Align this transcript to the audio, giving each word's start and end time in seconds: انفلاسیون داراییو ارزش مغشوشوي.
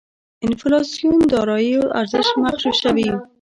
انفلاسیون 0.47 1.19
داراییو 1.31 1.83
ارزش 2.01 2.27
مغشوشوي. 2.41 3.09